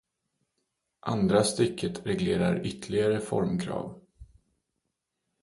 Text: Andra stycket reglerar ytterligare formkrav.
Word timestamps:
Andra 1.05 1.43
stycket 1.43 2.05
reglerar 2.05 2.65
ytterligare 2.65 3.19
formkrav. 3.19 4.01